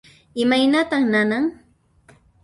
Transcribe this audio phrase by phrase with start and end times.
[0.43, 1.45] Imaynatan nanan?